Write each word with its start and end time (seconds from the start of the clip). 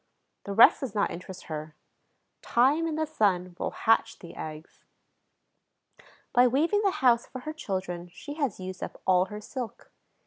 The 0.45 0.53
rest 0.55 0.79
does 0.79 0.95
not 0.95 1.11
interest 1.11 1.43
her: 1.43 1.75
time 2.41 2.87
and 2.87 2.97
the 2.97 3.05
sun 3.05 3.55
will 3.59 3.69
hatch 3.69 4.17
the 4.17 4.35
eggs. 4.35 4.83
By 6.33 6.47
weaving 6.47 6.81
the 6.83 6.89
house 7.05 7.27
for 7.27 7.41
her 7.41 7.53
children 7.53 8.09
she 8.11 8.33
has 8.33 8.59
used 8.59 8.81
up 8.81 8.99
all 9.05 9.25
her 9.25 9.39
silk. 9.39 9.91